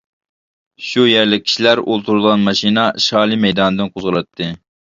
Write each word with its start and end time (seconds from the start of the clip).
شۇ 0.85 1.03
يەرلىك 1.09 1.45
كىشىلەر 1.49 1.83
ئولتۇرىدىغان 1.83 2.47
ماشىنا 2.49 2.89
شالى 3.09 3.41
مەيدانىدىن 3.47 3.93
قوزغىلاتتى. 3.95 4.53